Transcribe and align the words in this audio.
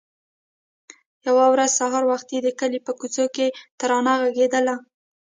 يوه 1.27 1.45
ورځ 1.53 1.71
سهار 1.79 2.03
وختي 2.11 2.37
د 2.41 2.47
کلي 2.59 2.79
په 2.87 2.91
کوڅو 2.99 3.25
کې 3.35 3.47
ترانه 3.79 4.13
غږېدله. 4.21 4.75